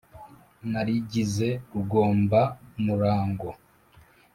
[0.71, 3.49] Narigize rugombamurango